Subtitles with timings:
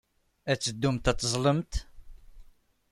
[0.51, 1.73] I teddumt ad teẓẓlemt?